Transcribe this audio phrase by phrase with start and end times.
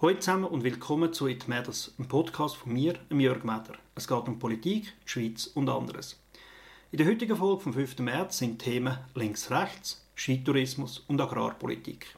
[0.00, 3.74] Hallo zusammen und willkommen zu It Matters, einem Podcast von mir, Jörg Meder.
[3.96, 6.22] Es geht um Politik, Schweiz und anderes.
[6.92, 7.98] In der heutigen Folge vom 5.
[7.98, 12.14] März sind Themen Links-Rechts, Skitourismus und Agrarpolitik.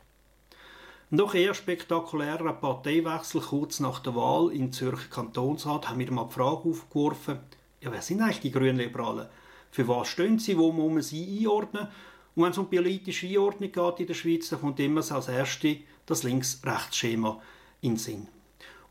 [1.10, 6.26] Ein doch eher spektakulärer Parteiwechsel kurz nach der Wahl in Zürcher Kantonsrat haben wir mal
[6.26, 7.38] die Frage aufgeworfen,
[7.80, 9.28] ja, wer sind eigentlich die Grünliberalen?
[9.70, 10.58] Für was stehen sie?
[10.58, 11.88] Wo muss man sie einordnen?
[12.34, 15.78] Und wenn es um politische Einordnung geht in der Schweiz, dann kommt immer als Erste
[16.04, 17.40] das Links-Rechts-Schema
[17.80, 18.28] in Sinn.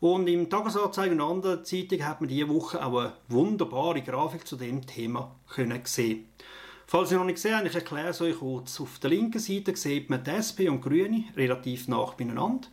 [0.00, 4.56] Und im Tagesanzeiger und anderen Zeitungen hat man diese Woche auch eine wunderbare Grafik zu
[4.56, 6.26] dem Thema können sehen.
[6.86, 8.80] Falls ihr noch nicht gesehen habt, ich erkläre es euch kurz.
[8.80, 12.66] Auf der linken Seite sieht man die SP und die Grüne relativ nah beieinander.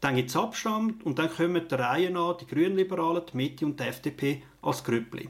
[0.00, 3.78] Dann gibt es Abstand und dann kommen die Reihen an, die Grünliberalen, die Mitte und
[3.78, 5.28] die FDP als Grüppli.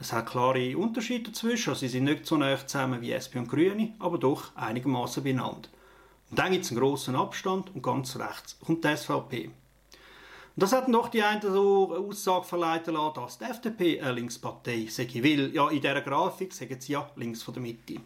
[0.00, 3.48] Es hat klare Unterschiede dazwischen, also sie sind nicht so nah zusammen wie SP und
[3.48, 5.68] Grüne, aber doch einigermaßen beieinander.
[6.30, 9.50] Und dann gibt es einen grossen Abstand und ganz rechts kommt die SVP.
[10.58, 14.88] Und das hat doch die eine so Aussage verleiten lassen, dass die FDP eine Linkspartei
[14.90, 18.00] sei, weil ja in dieser Grafik sagen sie ja links von der Mitte.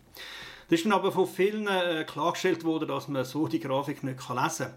[0.69, 4.19] Das ist dann aber von vielen äh, klargestellt worden, dass man so die Grafik nicht
[4.29, 4.75] lesen kann.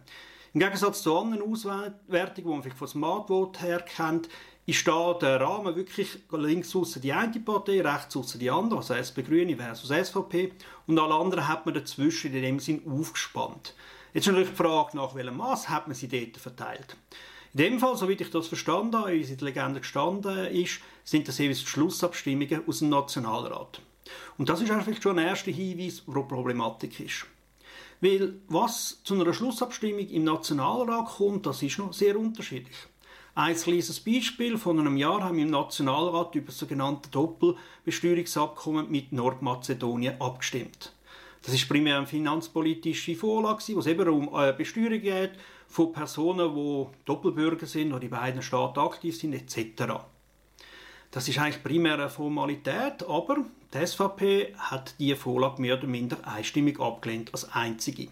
[0.53, 4.29] Im Gegensatz zu anderen Auswertungen, die man vielleicht von Smartvote her kennt,
[4.65, 8.93] ist da der Rahmen wirklich links außen die eine Partei, rechts außen die andere, also
[8.95, 10.53] SP Grüne versus SVP,
[10.87, 13.75] und alle anderen hat man dazwischen in dem Sinn aufgespannt.
[14.13, 16.95] Jetzt natürlich die Frage, nach welchem Maß hat man sie dort verteilt.
[17.55, 20.81] In dem Fall, soweit ich das verstanden habe, wie es in der Legende gestanden ist,
[21.05, 23.81] sind das jeweils die Schlussabstimmungen aus dem Nationalrat.
[24.37, 27.25] Und das ist eigentlich schon ein erster Hinweis, wo die Problematik ist.
[28.01, 32.75] Weil was zu einer Schlussabstimmung im Nationalrat kommt, das ist noch sehr unterschiedlich.
[33.35, 34.57] Ein kleines Beispiel.
[34.57, 40.91] Von einem Jahr haben wir im Nationalrat über das sogenannte Doppelbesteuerungsabkommen mit Nordmazedonien abgestimmt.
[41.41, 45.31] Das ist primär eine finanzpolitische Vorlage, wo es eben um äh, Besteuerung geht
[45.67, 49.93] von Personen, die Doppelbürger sind oder in beiden Staaten aktiv sind, etc.
[51.11, 56.17] Das ist eigentlich primär eine Formalität, aber die SVP hat diese Vorlage mehr oder minder
[56.25, 58.09] einstimmig abgelehnt als einzige.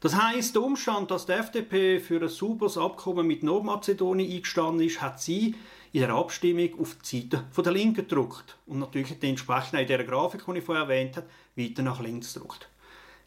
[0.00, 5.00] Das heißt, der Umstand, dass die FDP für ein sauberes Abkommen mit Nordmazedonien eingestanden ist,
[5.00, 5.54] hat sie
[5.92, 10.44] in der Abstimmung auf die Seite der Linken gedruckt und natürlich entsprechend in der Grafik,
[10.44, 11.26] die ich vorher erwähnt habe,
[11.56, 12.68] weiter nach links gedruckt.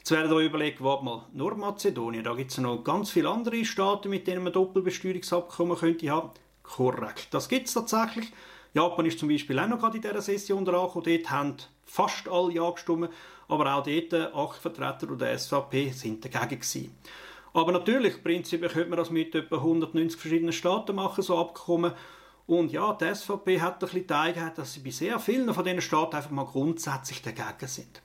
[0.07, 4.09] Jetzt werdet ihr überlegen, warte mal, Nordmazedonien, da gibt es noch ganz viele andere Staaten,
[4.09, 6.29] mit denen man Doppelbesteuerungsabkommen könnte haben.
[6.63, 8.31] Korrekt, das gibt es tatsächlich.
[8.73, 12.53] Japan ist zum Beispiel auch noch gerade in dieser Session dran dort haben fast alle
[12.53, 13.09] Ja gestimmt,
[13.49, 16.97] aber auch dort acht Vertreter der SVP sind dagegen gewesen.
[17.53, 21.91] Aber natürlich, prinzipiell könnte man das mit etwa 190 verschiedenen Staaten machen, so Abkommen.
[22.45, 25.65] Und ja, die SVP hat ein bisschen die Eigenheit, dass sie bei sehr vielen von
[25.65, 28.01] diesen Staaten einfach mal grundsätzlich dagegen sind.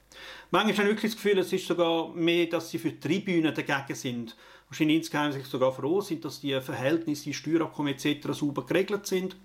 [0.51, 3.55] Manchmal habe ich wirklich das Gefühl, es ist sogar mehr, dass sie für die Tribünen
[3.55, 4.37] dagegen sind.
[4.69, 8.29] Wahrscheinlich insgeheim sich sogar froh sind, dass die Verhältnisse, Steuerabkommen etc.
[8.33, 9.37] sauber geregelt sind.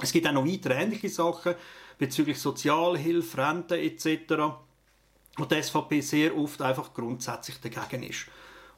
[0.00, 1.54] Es gibt auch noch weitere ähnliche Sachen
[1.98, 4.34] bezüglich Sozialhilfe, Rente etc.,
[5.36, 8.26] wo die SVP sehr oft einfach grundsätzlich dagegen ist.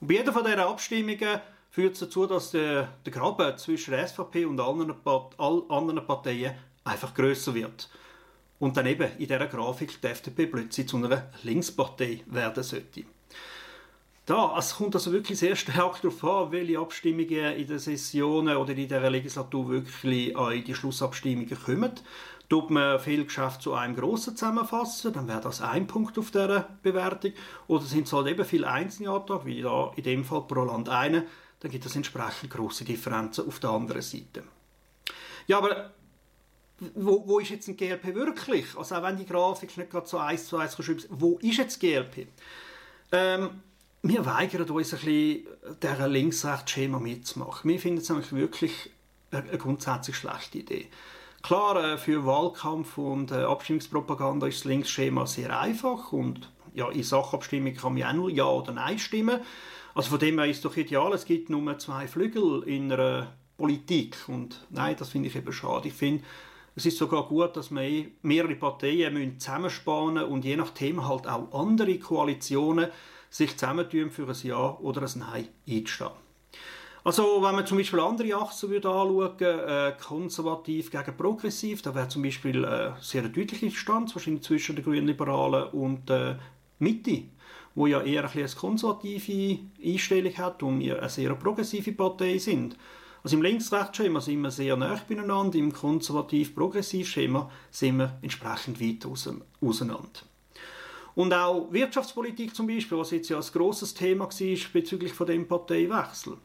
[0.01, 1.41] Und bei jeder von diesen Abstimmungen
[1.71, 4.95] führt es dazu, dass der, der Graben zwischen der SVP und allen,
[5.39, 6.55] all anderen Parteien
[6.85, 7.89] einfach größer wird.
[8.63, 13.03] Und dann eben in dieser Grafik die FDP plötzlich zu einer Linkspartei werden sollte.
[14.25, 18.71] Da, es kommt also wirklich sehr stark darauf an, welche Abstimmungen in den Sessionen oder
[18.71, 21.91] in dieser Legislatur wirklich in die Schlussabstimmungen kommen.
[22.49, 26.69] Tut man viel Geschäft zu einem grossen zusammenfassen, dann wäre das ein Punkt auf dieser
[26.85, 27.33] Bewertung.
[27.67, 30.89] Oder sind es halt eben viele einzelne Anträge, wie da in dem Fall pro Land
[30.89, 31.27] eine,
[31.59, 34.45] dann gibt es entsprechend große Differenzen auf der anderen Seite.
[35.49, 35.91] Ja, aber
[36.95, 38.77] wo, wo ist jetzt ein GLP wirklich?
[38.77, 41.81] Also auch wenn die Grafik nicht gerade so eins zu eins schreibt, wo ist jetzt
[41.81, 42.29] GLP?
[43.13, 43.51] Ähm,
[44.03, 45.47] wir weigern uns ein bisschen,
[45.83, 47.71] dieser Links-Rechts-Schema mitzumachen.
[47.71, 48.91] Wir finden es eigentlich wirklich
[49.31, 50.89] eine grundsätzlich schlechte Idee.
[51.43, 57.03] Klar, äh, für Wahlkampf und äh, Abstimmungspropaganda ist das Linksschema sehr einfach und ja, in
[57.03, 59.41] Sachabstimmung kann man auch nur Ja oder Nein stimmen.
[59.95, 63.33] Also von dem her ist es doch ideal, es gibt nur zwei Flügel in einer
[63.57, 65.89] Politik und nein, das finde ich eben schade.
[65.89, 66.25] Ich finde,
[66.75, 71.27] es ist sogar gut, dass man eh mehrere Parteien zusammenspannen und je nach Thema halt
[71.27, 72.89] auch andere Koalitionen
[73.29, 76.11] sich zusammentun für ein Ja oder ein Nein einzustehen.
[77.05, 82.09] Also wenn man zum Beispiel andere Achsen würde anschauen, äh, konservativ gegen progressiv, da wäre
[82.09, 86.37] zum Beispiel äh, sehr deutliche Distanz wahrscheinlich zwischen den Grünliberalen und der äh,
[86.79, 87.25] Mitte,
[87.75, 92.77] wo ja eher ein eine konservative Einstellung hat und eine sehr progressive Partei sind.
[93.23, 99.07] Also im Links-Rechts-Schema sind wir sehr nah beieinander, im konservativ-progressiv-Schema sind wir entsprechend weit
[99.61, 100.09] auseinander.
[101.15, 105.47] Und auch Wirtschaftspolitik zum Beispiel, was jetzt ja ein grosses Thema war bezüglich von dem
[105.47, 106.37] Parteiwechsel.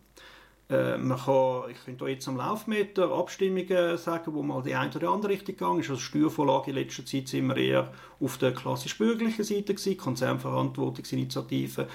[0.69, 5.09] Äh, man kann, ich könnte jetzt am Laufmeter Abstimmungen sagen, wo mal die eine oder
[5.09, 5.89] andere Richtung gegangen ist.
[5.89, 11.87] Also Steuervorlage in letzter Zeit sind wir eher auf der klassisch bürgerlichen Seite gewesen, Konzernverantwortungsinitiative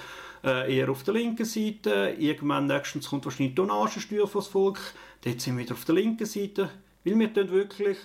[0.43, 2.15] äh, eher auf der linken Seite.
[2.17, 4.79] Irgendwann nächstens kommt wahrscheinlich die Tonnagensteuer fürs Volk.
[5.23, 6.69] Dort sind wir wieder auf der linken Seite.
[7.03, 7.97] Weil wir dann wirklich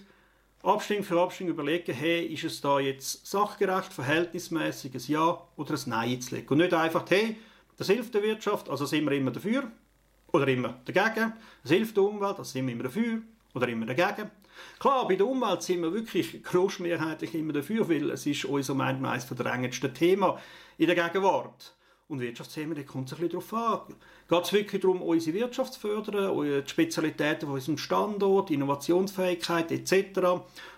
[0.63, 5.81] Abstimmung für Abstimmung überlegen, hey, ist es da jetzt sachgerecht, verhältnismäßig, ein Ja oder ein
[5.87, 6.49] Nein zu legen.
[6.49, 7.37] Und nicht einfach, hey,
[7.77, 9.71] das hilft der Wirtschaft, also sind wir immer dafür
[10.33, 11.33] oder immer dagegen.
[11.63, 13.23] Das hilft der Umwelt, also sind wir immer dafür
[13.55, 14.31] oder immer dagegen.
[14.81, 19.03] Klar, bei der Umwelt sind wir wirklich großmehrheitlich immer dafür, weil es ist unser Meinung
[19.03, 20.41] nach eines Thema
[20.77, 21.78] in der Gegenwart.
[22.09, 23.95] Und Wirtschaftsthemen, da kommt es ein bisschen darauf an.
[24.31, 30.19] Geht es wirklich darum, unsere Wirtschaft zu fördern, die Spezialitäten von unserem Standort, Innovationsfähigkeit etc.?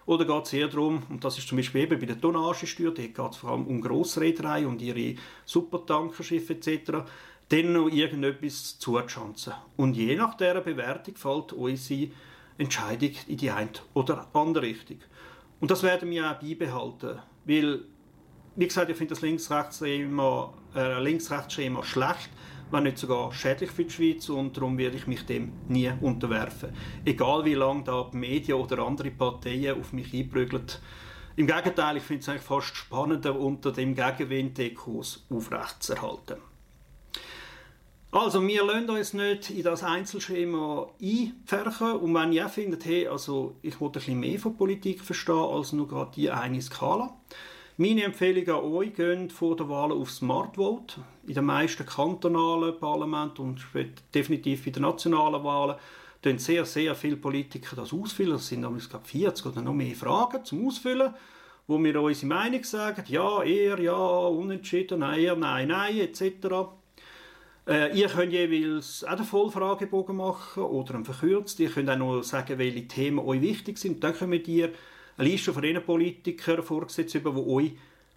[0.06, 3.02] Oder geht es eher darum, und das ist zum Beispiel eben bei der Tonnagesteuer, da
[3.02, 7.04] geht es vor allem um Grossreederei und ihre Supertankerschiffe etc.,
[7.48, 9.52] dann noch irgendetwas zuzuschanzen.
[9.76, 12.10] Und je nach dieser Bewertung fällt unsere
[12.58, 14.98] Entscheidung in die eine oder andere Richtung.
[15.60, 17.84] Und das werden wir auch beibehalten, weil,
[18.60, 21.32] wie gesagt, ich finde das Links-Rechts-Schema äh, Links
[21.82, 22.28] schlecht,
[22.70, 26.68] wenn nicht sogar schädlich für die Schweiz und darum werde ich mich dem nie unterwerfen.
[27.06, 30.66] Egal wie lange da die Medien oder andere Parteien auf mich einprügeln.
[31.36, 36.36] Im Gegenteil, ich finde es eigentlich fast spannender, unter dem Gegenwind den Kurs aufrechtzuerhalten.
[38.10, 41.92] Also, wir lassen uns nicht in das Einzelschema einpferchen.
[41.92, 45.72] Und wenn ihr findet, hey, also, ich wollte ein bisschen mehr von Politik verstehen als
[45.72, 47.16] nur gerade die eine Skala.
[47.80, 51.00] Meine Empfehlung an euch, geht vor der Wahl auf Smart Vote.
[51.26, 53.66] In den meisten kantonalen Parlamenten und
[54.14, 55.76] definitiv bei den nationalen Wahlen
[56.20, 58.32] tun sehr, sehr viele Politiker das ausfüllen.
[58.32, 61.14] Das sind glaube 40 oder noch mehr Fragen zum Ausfüllen,
[61.66, 66.22] wo wir unsere Meinung sagen, ja, eher, ja, unentschieden, nein, eher, nein, nein, etc.
[67.66, 71.58] Äh, ihr könnt jeweils auch den Vollfragebogen machen oder einen verkürzt.
[71.60, 74.04] Ihr könnt auch noch sagen, welche Themen euch wichtig sind.
[74.04, 74.70] Dann könnt ihr
[75.20, 77.72] eine Liste von den Politikern vorgesetzt über, die euch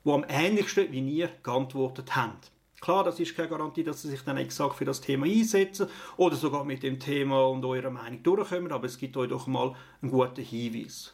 [0.05, 2.33] die am ähnlichsten wie ihr geantwortet haben.
[2.81, 6.35] Klar, das ist keine Garantie, dass sie sich dann exakt für das Thema einsetzen oder
[6.35, 10.11] sogar mit dem Thema und eurer Meinung durchkommen, aber es gibt euch doch mal einen
[10.11, 11.13] guten Hinweis.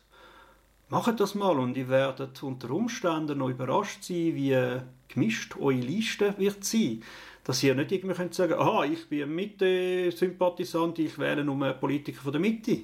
[0.89, 6.33] Macht das mal und ihr werdet unter Umständen noch überrascht sein, wie gemischt eure Liste
[6.39, 7.03] wird sein
[7.49, 12.31] dass ihr nicht irgendwie könnt sagen aha, ich bin Mitte-Sympathisant, ich wähle nur Politiker von
[12.31, 12.81] der Mitte.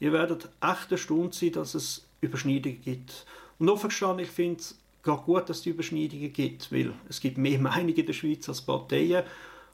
[0.00, 3.26] Ihr werdet echt erstaunt sein, dass es Überschneidungen gibt.
[3.58, 7.58] Und offen gestanden, ich finde es gut, dass es Überschneidungen gibt, weil es gibt mehr
[7.60, 9.24] Meinungen in der Schweiz als Parteien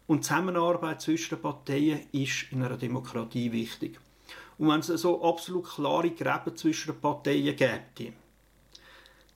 [0.06, 4.00] und Zusammenarbeit zwischen den Parteien ist in einer Demokratie wichtig.
[4.56, 8.12] Und wenn es so absolut klare Gräben zwischen den Parteien gibt,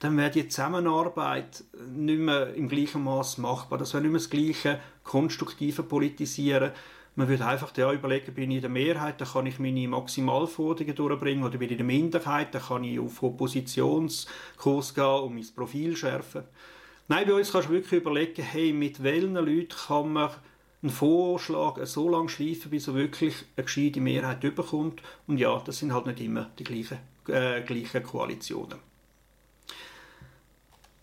[0.00, 1.62] dann wäre die Zusammenarbeit
[1.94, 3.78] nicht mehr im gleichen Maß machbar.
[3.78, 6.72] Das wäre nicht mehr das gleiche konstruktive Politisieren.
[7.14, 10.94] Man würde einfach ja, überlegen, bin ich in der Mehrheit, dann kann ich meine Maximalforderungen
[10.94, 15.46] durchbringen, oder bin ich in der Minderheit, dann kann ich auf Oppositionskurs gehen und mein
[15.54, 16.44] Profil schärfen.
[17.08, 20.30] Nein, bei uns kannst du wirklich überlegen, hey, mit welchen Leuten kann man
[20.82, 25.02] einen Vorschlag so lange schleifen, bis er wirklich eine gescheite Mehrheit bekommt.
[25.26, 26.98] Und ja, das sind halt nicht immer die gleichen,
[27.28, 28.78] äh, gleichen Koalitionen.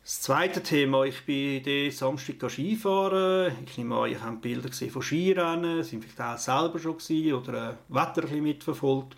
[0.10, 3.54] Das zweite Thema, ich bin den Samstag Skifahren.
[3.64, 7.34] Ich nehme an, ihr habt Bilder gesehen von Skirennen, sind vielleicht auch selber schon gewesen
[7.34, 9.16] oder ein Wetter ein mitverfolgt.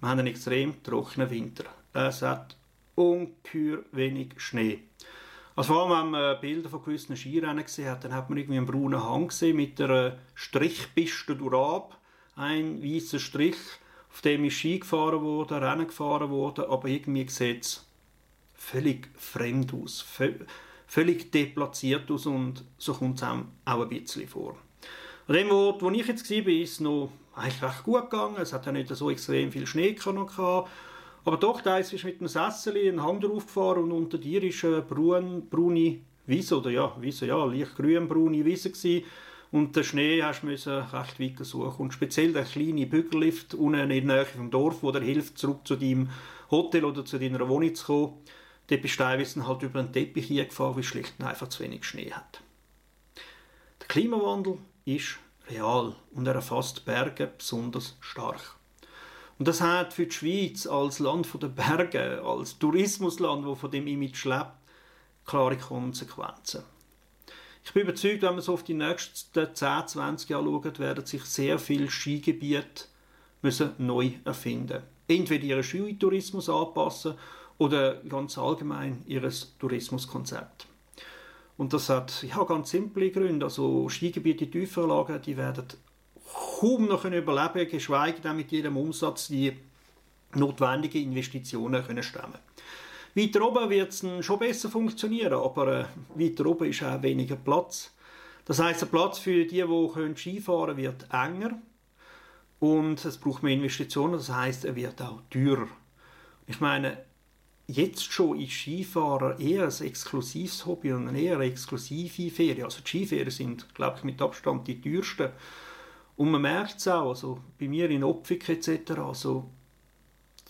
[0.00, 1.62] Wir haben einen extrem trockenen Winter.
[1.92, 2.56] Es hat
[2.96, 4.80] ungeheuer wenig Schnee.
[5.54, 8.58] Also vor allem, wenn man Bilder von gewissen Skirennen gesehen hat, dann hat man irgendwie
[8.58, 11.96] einen braunen Hang gesehen mit einer Strichpiste durchab.
[12.34, 13.58] Ein weißer Strich,
[14.10, 17.87] auf dem ist Ski gefahren wurde, Rennen gefahren wurde, aber irgendwie sieht es
[18.58, 20.04] völlig fremd aus,
[20.86, 24.56] völlig deplatziert aus und so kommt es auch ein bisschen vor.
[25.26, 28.36] An dem Ort, wo ich jetzt war, ist es noch eigentlich recht gut gegangen.
[28.38, 30.68] Es hat ja nicht so extrem viel Schnee gehabt.
[31.24, 34.70] Aber doch, da ist mit einem Sessel einen Hang drauf gefahren und unter dir war
[34.70, 39.04] eine braun, braune Wiese, oder ja, Wiese, ja, leicht grün-braune Wiese gewesen.
[39.50, 41.82] Und den Schnee hast du recht weit suchen.
[41.82, 45.60] Und speziell der kleine Bügellift unten in der Nähe vom Dorf, der dir hilft, zurück
[45.64, 46.10] zu deinem
[46.50, 48.12] Hotel oder zu deiner Wohnung zu kommen,
[48.68, 51.84] Bist du teilweise halt über einen Teppich hier gefahren, weil schlicht und einfach zu wenig
[51.84, 52.42] Schnee hat.
[53.80, 58.56] Der Klimawandel ist real und er erfasst Berge besonders stark.
[59.38, 63.86] Und das hat für die Schweiz als Land der Berge, als Tourismusland, wo von dem
[63.86, 64.52] Image lebt,
[65.24, 66.64] klare Konsequenzen.
[67.64, 71.24] Ich bin überzeugt, wenn man so auf die nächsten 10, 20 Jahre schaut, werden sich
[71.24, 72.86] sehr viele Skigebiete
[73.42, 74.82] müssen neu erfinden.
[75.06, 77.14] Entweder ihren Skitourismus anpassen
[77.58, 80.66] oder ganz allgemein ihres Tourismuskonzept.
[81.56, 83.46] Und das hat ja, ganz simple Gründe.
[83.46, 85.66] Also Skigebiete tiefer die werden
[86.60, 89.52] kaum noch überleben können, geschweige denn mit jedem Umsatz die
[90.34, 92.38] notwendigen Investitionen können stemmen
[93.14, 95.84] Weiter oben wird es schon besser funktionieren, aber äh,
[96.14, 97.92] weiter oben ist auch weniger Platz.
[98.44, 101.58] Das heißt, der Platz für die, die Skifahren können, wird enger
[102.60, 104.12] und es braucht mehr Investitionen.
[104.12, 105.68] Das heißt, er wird auch teurer.
[106.46, 106.98] Ich meine,
[107.68, 112.64] jetzt schon ist Skifahren eher ein exklusives Hobby und eine eher exklusive Ferien.
[112.64, 115.30] Also die Skiferien sind, glaube ich, mit Abstand die teuersten.
[116.16, 119.50] Und man merkt es auch, also bei mir in Opfik etc., also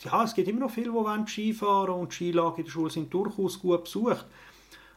[0.04, 3.12] ja, es gibt immer noch viele, die Skifahren und die Skilager in der Schule sind
[3.12, 4.24] durchaus gut besucht.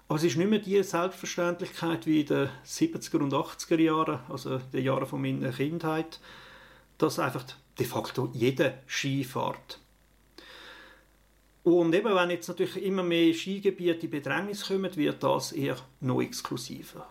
[0.07, 4.59] Aber es ist nicht mehr die Selbstverständlichkeit wie in den 70er und 80er Jahren, also
[4.59, 6.19] den Jahren meiner Kindheit,
[6.99, 7.45] dass einfach
[7.79, 9.80] de facto jeder Ski fährt.
[11.63, 16.21] Und eben, wenn jetzt natürlich immer mehr Skigebiete in Bedrängnis kommen, wird das eher noch
[16.21, 17.07] exklusiver.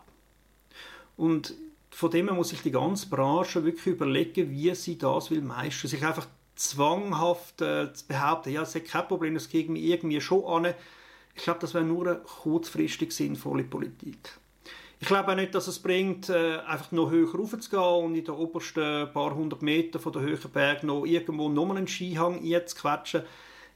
[1.17, 1.55] Und
[1.91, 5.89] von dem her muss sich die ganze Branche wirklich überlegen, wie sie das will meistern.
[5.89, 6.27] Sich einfach
[6.57, 10.75] zwanghaft äh, zu behaupten, ja, es ist kein Problem, das kriegen wir irgendwie schon an.
[11.35, 14.39] Ich glaube, das wäre nur eine kurzfristig sinnvolle Politik.
[14.99, 18.35] Ich glaube auch nicht, dass es bringt, äh, einfach noch höher raufzugehen und in den
[18.35, 23.23] obersten paar hundert Metern von der höheren Berg noch irgendwo nochmal einen Skihang einzuquetschen.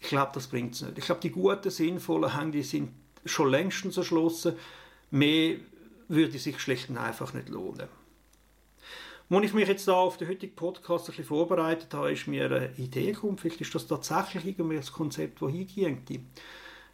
[0.05, 0.99] Ich glaube, das bringt es nicht.
[0.99, 2.91] Ich glaube, die guten, sinnvollen Hänge, sind
[3.25, 4.55] schon längstens erschlossen.
[5.11, 5.57] Mehr
[6.09, 7.89] würde sich schlicht und einfach nicht lohnen.
[9.31, 12.45] Als ich mich jetzt da auf den heutigen Podcast ein bisschen vorbereitet habe, ist mir
[12.45, 16.21] eine Idee gekommen, vielleicht ist das tatsächlich irgendwie das Konzept, das hingeht.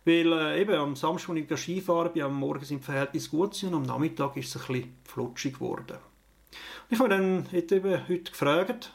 [0.05, 3.61] Weil äh, eben am Samstag, als ich Skifahren bin, am Morgen sind die Verhältnisse gut
[3.65, 5.97] und am Nachmittag ist es ein bisschen flutschig geworden.
[5.97, 8.93] Und ich habe dann eben heute gefragt,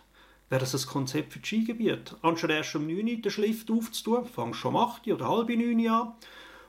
[0.50, 2.16] wäre das ein Konzept für das Skigebiet?
[2.22, 5.50] Anstatt erst um 9 Uhr den Schliff aufzutun, fangst schon um 8 Uhr oder halb
[5.50, 6.14] 9 Uhr an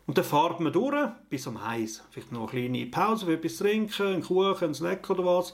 [0.07, 2.05] und dann fahrt man durch bis um 1.
[2.11, 5.53] Vielleicht noch eine kleine Pause für etwas trinken, einen Kuchen, einen Snack oder was.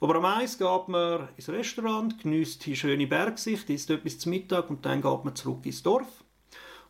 [0.00, 4.68] Aber am Eis geht man ins Restaurant, genießt die schöne Bergsicht, isst etwas zum Mittag
[4.68, 6.24] und dann geht man zurück ins Dorf.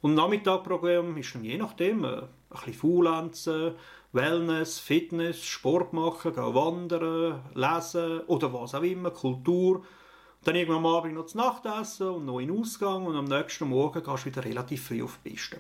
[0.01, 3.75] Und Nachmittagprogramm ist dann je nachdem äh, ein bisschen Faulenzen,
[4.13, 9.85] Wellness, Fitness, Sport machen, gehen wandern, lesen oder was auch immer, Kultur.
[10.47, 13.25] Dann irgendwann am Abend noch zu Nacht essen und noch in den Ausgang und am
[13.25, 15.57] nächsten Morgen gehst du wieder relativ früh auf die Piste.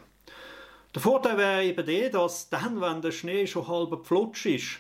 [0.94, 4.78] Der Vorteil wäre eben der, dass dann, wenn der Schnee schon halb flutsch ist,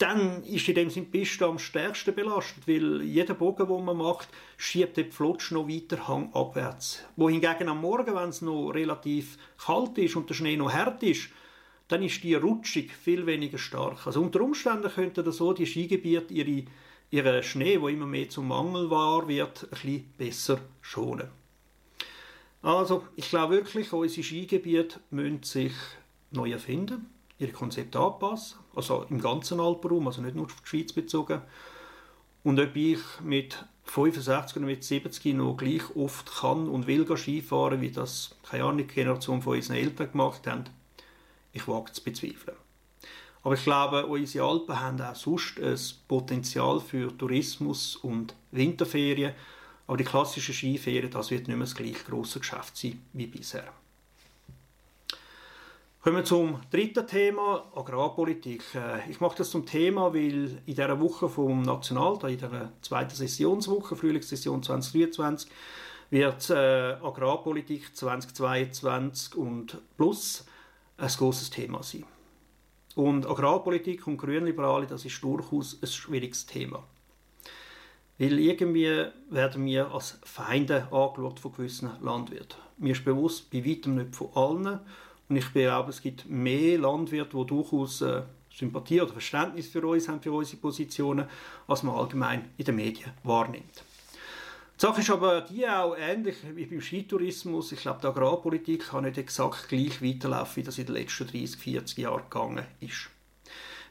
[0.00, 3.98] dann ist in dem Sinne die Piste am stärksten belastet, weil jeder Bogen, den man
[3.98, 7.04] macht, schiebt den Pflutsch noch weiter hangabwärts.
[7.14, 11.28] Wohingegen am Morgen, wenn es noch relativ kalt ist und der Schnee noch hart ist,
[11.86, 14.08] dann ist die Rutschung viel weniger stark.
[14.08, 16.64] Also unter Umständen könnten so die Skigebiete ihre,
[17.14, 21.28] ihren Schnee, wo immer mehr zum Mangel war, wird, ein bisschen besser schonen.
[22.60, 25.72] Also, ich glaube wirklich, unsere Skigebiete müssen sich
[26.30, 27.06] neu erfinden
[27.38, 31.42] ihre Konzepte anpassen, also im ganzen Alpenraum, also nicht nur auf die Schweiz bezogen.
[32.42, 37.80] Und ob ich mit 65 oder mit 70 noch gleich oft kann und will Skifahren,
[37.80, 40.64] wie das, keine Ahnung, Generation von unseren Eltern gemacht haben,
[41.52, 42.56] ich wage zu bezweifeln.
[43.44, 49.34] Aber ich glaube, unsere Alpen haben auch sonst ein Potenzial für Tourismus und Winterferien.
[49.86, 53.70] Aber die klassischen Skiferien, das wird nicht mehr das gleich grosse Geschäft sein wie bisher.
[56.00, 58.62] Kommen wir zum dritten Thema, Agrarpolitik.
[58.74, 63.14] Äh, ich mache das zum Thema, weil in dieser Woche vom Nationaltag, in der zweiten
[63.14, 65.50] Sessionswoche, Frühlingssession 2023,
[66.10, 70.44] wird äh, Agrarpolitik 2022 und plus
[70.96, 72.04] ein großes Thema sein.
[72.94, 76.84] Und Agrarpolitik und Grünliberale, das ist durchaus ein schwieriges Thema.
[78.18, 82.58] Weil irgendwie werden wir als Feinde angeschaut von gewissen Landwirten.
[82.78, 84.80] Mir ist bewusst, bei weitem nicht von allen.
[85.28, 88.22] Und ich glaube, es gibt mehr Landwirte, die durchaus äh,
[88.54, 91.26] Sympathie oder Verständnis für uns haben, für unsere Positionen,
[91.66, 93.82] als man allgemein in den Medien wahrnimmt.
[94.84, 97.72] Sache ist aber die auch ähnlich wie beim Skitourismus.
[97.72, 101.56] Ich glaube, die Agrarpolitik kann nicht exakt gleich weiterlaufen, wie das in den letzten 30,
[101.56, 103.08] 40 Jahren gegangen ist.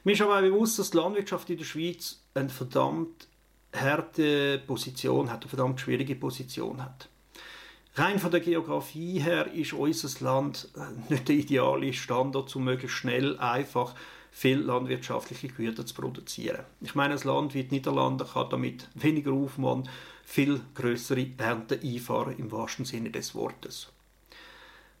[0.04, 3.26] Mir ist aber auch bewusst, dass die Landwirtschaft in der Schweiz eine verdammt
[3.74, 7.08] harte Position hat, eine verdammt schwierige Position hat.
[7.96, 12.98] Rein von der Geografie her ist unser Land äh, nicht der ideale Standort, um möglichst
[12.98, 13.96] schnell einfach
[14.36, 16.64] viel landwirtschaftliche Güter zu produzieren.
[16.80, 19.88] Ich meine, ein Land wie die Niederlande kann damit weniger Aufwand
[20.24, 23.92] viel größere Ernten einfahren, im wahrsten Sinne des Wortes.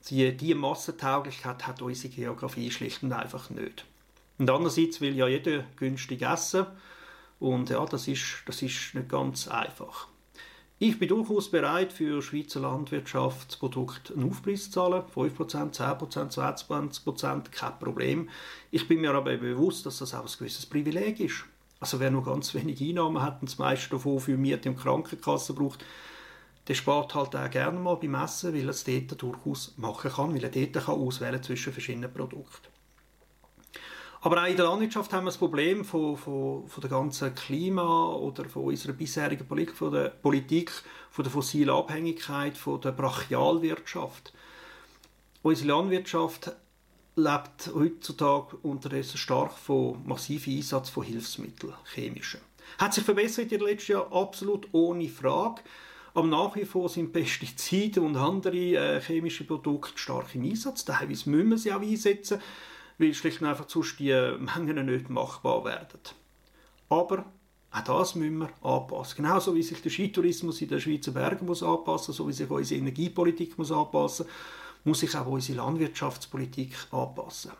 [0.08, 3.84] Die, die Massentauglichkeit hat unsere Geografie schlicht und einfach nicht.
[4.38, 6.66] Und andererseits will ja jeder günstig essen
[7.40, 10.06] und ja, das ist, das ist nicht ganz einfach.
[10.80, 15.04] Ich bin durchaus bereit, für Schweizer Landwirtschaftsprodukte einen Aufpreis zu zahlen.
[15.14, 18.28] 5%, 10%, 20%, kein Problem.
[18.72, 21.44] Ich bin mir aber bewusst, dass das auch ein gewisses Privileg ist.
[21.78, 25.52] Also wer nur ganz wenig Einnahmen hat und das meiste davon für Miete und Krankenkasse
[25.52, 25.84] braucht,
[26.66, 30.34] der spart halt auch gerne mal beim Essen, weil er es dort durchaus machen kann,
[30.34, 32.73] weil er dort kann auswählen zwischen verschiedenen Produkten.
[34.24, 38.14] Aber auch in der Landwirtschaft haben wir das Problem von, von, von der ganzen Klima-
[38.14, 40.72] oder von unserer bisherigen Politik, von der Politik,
[41.10, 44.32] von der fossilen Abhängigkeit, von der Brachialwirtschaft.
[45.42, 46.52] Unsere Landwirtschaft
[47.16, 52.40] lebt heutzutage unterdessen stark von massivem Einsatz von Hilfsmitteln, chemischen.
[52.78, 55.60] Hat sich verbessert in den letzten Jahren absolut ohne Frage.
[56.14, 60.86] Aber nach wie vor sind Pestizide und andere äh, chemische Produkte stark im Einsatz.
[60.86, 62.40] Teilweise müssen wir sie auch einsetzen
[62.98, 66.00] weil schlicht und einfach sonst die Mengen nicht machbar werden.
[66.88, 67.24] Aber
[67.70, 69.16] auch das müssen wir anpassen.
[69.16, 72.80] Genauso wie sich der Skitourismus in den Schweizer Bergen muss anpassen, so wie sich unsere
[72.80, 74.26] Energiepolitik muss anpassen,
[74.84, 77.52] muss sich auch unsere Landwirtschaftspolitik anpassen.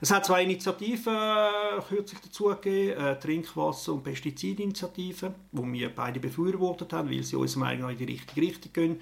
[0.00, 6.18] Es hat zwei Initiativen äh, kürzlich dazu gegeben, äh, Trinkwasser- und Pestizidinitiativen, die wir beide
[6.18, 9.00] befürwortet haben, weil sie unserer Meinung nach in die richtige Richtung gehen.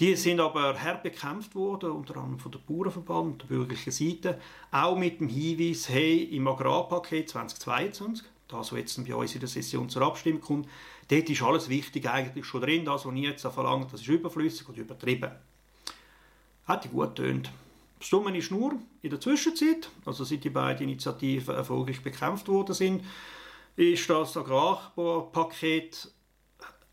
[0.00, 4.40] Die sind aber hart bekämpft worden, unter anderem von der Bauernverband der bürgerlichen Seite,
[4.70, 9.48] auch mit dem Hinweis, hey, im Agrarpaket 2022, das, was jetzt bei uns in der
[9.48, 10.68] Session zur Abstimmung kommt,
[11.08, 14.68] dort ist alles Wichtige eigentlich schon drin, das, was ich jetzt verlangt, das ist überflüssig
[14.68, 15.32] und übertrieben.
[16.66, 17.50] Hat die gut tönt.
[17.98, 22.74] Das Dumme ist nur, in der Zwischenzeit, also seit die beiden Initiativen erfolgreich bekämpft worden
[22.74, 23.04] sind,
[23.74, 26.12] ist das Agrarpaket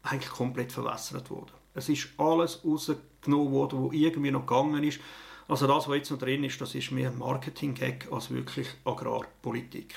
[0.06, 1.52] eigentlich komplett verwässert worden.
[1.74, 5.00] Es ist alles rausgenommen worden, was irgendwie noch gegangen ist.
[5.48, 9.94] Also das, was jetzt noch drin ist, das ist mehr Marketing-Gag als wirklich Agrarpolitik.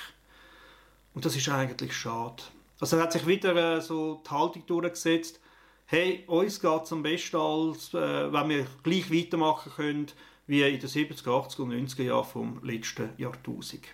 [1.13, 2.43] Und das ist eigentlich schade.
[2.79, 5.39] Also hat sich wieder äh, so die Haltung durchgesetzt,
[5.85, 10.07] hey, uns geht es am besten, als äh, wenn wir gleich weitermachen können
[10.45, 13.85] wie in den 70er, 80er und 90er Jahren vom letzten Jahrtausend.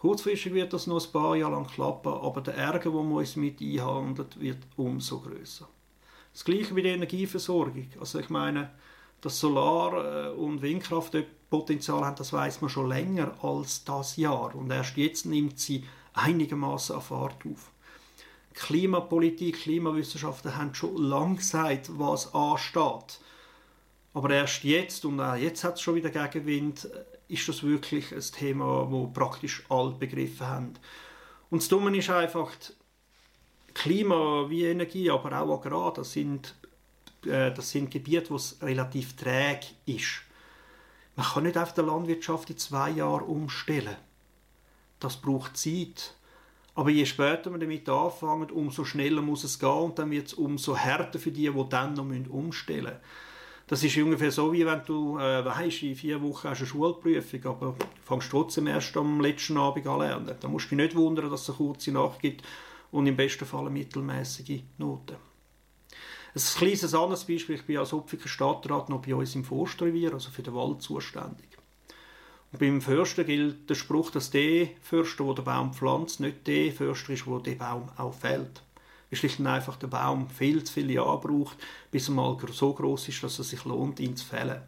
[0.00, 3.36] Kurzfristig wird das noch ein paar Jahre lang klappen, aber der Ärger, den man uns
[3.36, 5.68] mit einhandelt, wird umso größer.
[6.32, 7.86] Das gleiche mit der Energieversorgung.
[8.00, 8.70] Also ich meine,
[9.20, 11.14] dass Solar- äh, und Windkraft
[11.50, 14.54] Potenzial haben, das weiß man schon länger als das Jahr.
[14.54, 15.84] Und erst jetzt nimmt sie
[16.14, 17.70] einigermaßen an Fahrt auf.
[18.54, 23.20] Klimapolitik, Klimawissenschaften haben schon lange gesagt, was ansteht.
[24.14, 28.12] Aber erst jetzt, und auch jetzt hat es schon wieder Gegenwind, äh, ist das wirklich
[28.12, 30.74] ein Thema, wo praktisch alle begriffen haben.
[31.48, 32.50] Und das Dumme ist einfach,
[33.72, 36.54] Klima wie Energie, aber auch Agrar, das sind,
[37.24, 40.22] äh, das sind Gebiete, wo es relativ träge ist.
[41.14, 43.96] Man kann nicht auf der Landwirtschaft in zwei Jahren umstellen.
[44.98, 46.14] Das braucht Zeit.
[46.74, 50.34] Aber je später man damit anfängt, umso schneller muss es gehen und dann wird es
[50.34, 53.29] umso härter für die, die dann noch umstellen müssen.
[53.70, 56.66] Das ist ungefähr so, wie wenn du äh, weißt, in vier Wochen hast du eine
[56.66, 60.34] Schulprüfung, aber du fängst trotzdem erst am letzten Abend an lernen.
[60.40, 62.42] Da musst du dich nicht wundern, dass es eine kurze Nacht gibt
[62.90, 65.18] und im besten Fall eine mittelmäßige Note.
[66.34, 70.30] Ein kleines anderes Beispiel, ich bin als Opfiker Stadtrat noch bei uns im Forstrevier, also
[70.30, 71.50] für den Wald zuständig.
[72.50, 76.72] Und beim Förster gilt der Spruch, dass der Förster, der den Baum pflanzt, nicht der
[76.72, 78.64] Förster ist, der den Baum auch fällt.
[79.10, 81.56] Weil schlicht und einfach der Baum viel zu viele Jahre braucht,
[81.90, 84.62] bis er mal so groß ist, dass es sich lohnt, ihn zu fällen.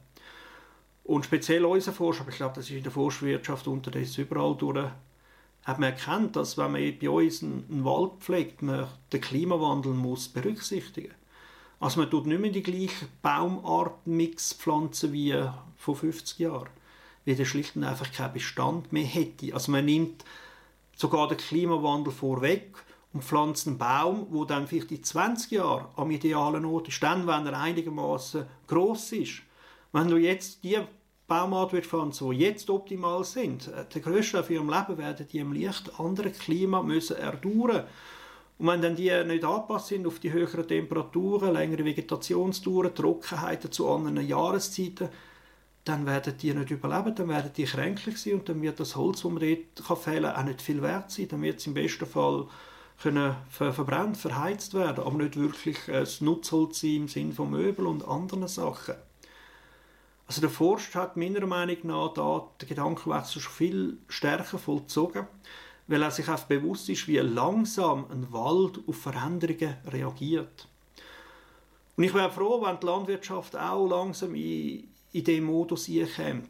[1.05, 4.89] Und speziell unser Forscher, aber ich glaube, das ist in der Forstwirtschaft unterdessen überall durch,
[5.65, 10.29] hat man erkannt, dass wenn man bei uns einen Wald pflegt, man den Klimawandel muss
[10.29, 11.15] berücksichtigen
[11.79, 15.37] Also man tut nicht mehr die gleichen Baumartenmix pflanzen wie
[15.77, 16.69] vor 50 Jahren,
[17.25, 19.55] weil der schlicht und einfach keinen Bestand mehr hätte.
[19.55, 20.25] Also man nimmt
[20.97, 22.75] sogar den Klimawandel vorweg
[23.13, 27.27] und pflanzt einen Baum, wo dann vielleicht in 20 Jahren am idealen Ort ist, dann,
[27.27, 29.43] wenn er einigermaßen groß ist.
[29.93, 30.79] Wenn du jetzt die
[31.27, 35.39] Baumart wird pflanzen, die jetzt optimal sind, äh, der grösste für ihrem Leben werden die
[35.39, 37.85] im leicht anderen Klima müssen erdauern.
[38.59, 43.89] Und wenn dann die nicht angepasst sind auf die höheren Temperaturen, längere Vegetationsdauern, Trockenheiten zu
[43.89, 45.09] anderen Jahreszeiten,
[45.85, 49.23] dann werden die nicht überleben, dann werden die kränklich sein und dann wird das Holz,
[49.23, 51.29] das man dort fällen kann, auch nicht viel wert sein.
[51.29, 52.47] Dann wird es im besten Fall
[53.01, 58.07] können verbrannt, verheizt werden, aber nicht wirklich das Nutzholz sein im Sinne von Möbel und
[58.07, 58.95] anderen Sachen.
[60.27, 65.27] Also der Forst hat meiner Meinung nach da den Gedankenwechsel schon viel stärker vollzogen,
[65.89, 70.69] weil er sich auch bewusst ist, wie langsam ein Wald auf Veränderungen reagiert.
[71.97, 76.45] Und ich wäre froh, wenn die Landwirtschaft auch langsam in, in diesen Modus käme.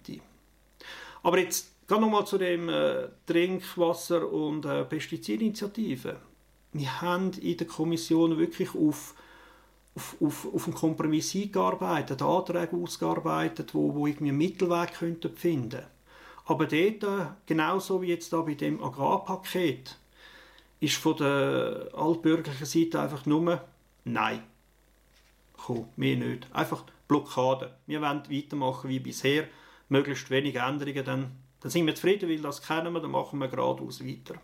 [1.22, 6.16] Aber jetzt noch nochmal zu dem äh, Trinkwasser- und äh, Pestizidinitiative.
[6.72, 9.14] Wir haben in der Kommission wirklich auf
[9.94, 15.82] auf, auf, auf einen Kompromiss eingearbeitet, Anträge ausgearbeitet, wo, wo irgendwie einen Mittelweg könnten finden
[16.46, 19.96] Aber dort, genauso wie jetzt da bei dem Agrarpaket,
[20.80, 23.60] ist von der altbürgerlichen Seite einfach nur
[24.04, 24.42] Nein.
[25.56, 26.48] Komm, mehr nicht.
[26.52, 27.76] Einfach Blockade.
[27.86, 29.46] Wir wollen weitermachen wie bisher,
[29.88, 33.46] möglichst wenige Änderungen, dann, dann sind wir zufrieden, weil das kennen wir, dann machen wir
[33.46, 34.34] geradeaus weiter.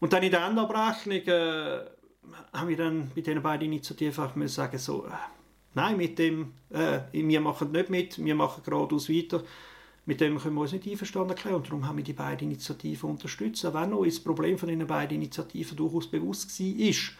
[0.00, 1.80] Und dann in der Endabrechnung äh,
[2.52, 5.10] haben wir dann bei diesen beiden Initiativen einfach sagen, so, äh,
[5.74, 9.42] nein, mit dem, äh, wir machen nicht mit, wir machen geradeaus weiter.
[10.06, 13.10] Mit dem können wir uns nicht einverstanden erklären und darum haben wir die beiden Initiativen
[13.10, 17.14] unterstützt, auch wenn uns das Problem von den beiden Initiativen durchaus bewusst war.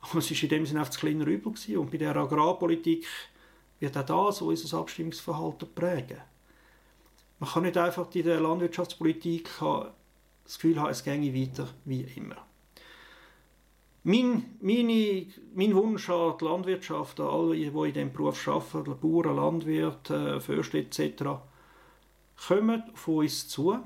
[0.00, 1.76] Aber es war in dem Sinne einfach das kleine Übel gewesen.
[1.76, 3.06] und bei der Agrarpolitik
[3.80, 6.18] wird auch das unser Abstimmungsverhalten prägen.
[7.38, 9.50] Man kann nicht einfach in der Landwirtschaftspolitik
[10.44, 12.36] das Gefühl haben, es ginge weiter wie immer.
[14.04, 19.36] Mein, meine, mein Wunsch an die Landwirtschaft, an alle, die in diesem Beruf arbeiten, Bauern,
[19.36, 21.24] Landwirte, Förster etc.,
[22.48, 23.78] kommt von uns zu,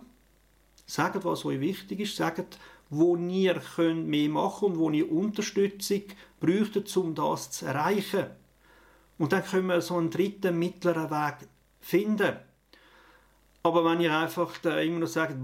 [0.86, 6.02] sagt, was euch wichtig ist, sagt, wo ihr könnt mehr machen und wo ihr Unterstützung
[6.40, 8.26] bräuchtet, um das zu erreichen.
[9.18, 11.48] Und dann können wir so einen dritten mittleren Weg
[11.80, 12.36] finden.
[13.62, 15.42] Aber wenn ihr einfach immer noch sagt,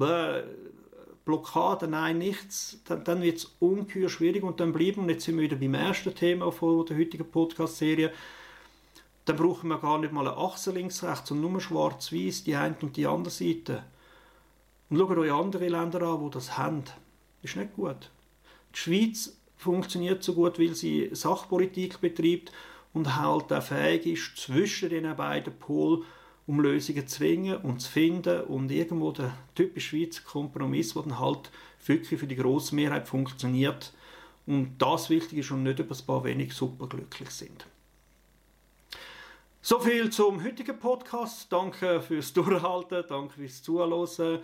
[1.25, 5.37] Blockade, nein, nichts, dann, dann wird es ungeheuer schwierig und dann bleiben, und jetzt sind
[5.37, 8.13] wir wieder beim ersten Thema von der heutigen Podcast-Serie,
[9.25, 12.97] dann brauchen wir gar nicht mal eine Achse links-rechts, sondern nur schwarz-weiß, die eine und
[12.97, 13.85] die andere Seite.
[14.91, 16.83] Und schaut euch andere Länder an, die das haben.
[16.85, 16.95] Das
[17.43, 18.11] ist nicht gut.
[18.75, 22.51] Die Schweiz funktioniert so gut, weil sie Sachpolitik betreibt
[22.93, 26.03] und halt auch fähig ist, zwischen den beiden Polen
[26.47, 31.19] um Lösungen zu zwingen und zu finden und irgendwo der typisch Schweizer Kompromiss, der dann
[31.19, 31.51] halt
[31.87, 33.93] wirklich für die grosse Mehrheit funktioniert
[34.47, 37.67] und das wichtig ist und nicht über ein paar wenig superglücklich sind.
[39.65, 41.53] So viel zum heutigen Podcast.
[41.53, 44.41] Danke fürs Durchhalten, danke fürs Zuhören,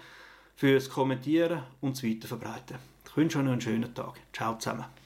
[0.54, 2.78] fürs Kommentieren und das Weiterverbreiten.
[3.04, 4.14] Ich wünsche euch einen schönen Tag.
[4.32, 4.97] Ciao zusammen.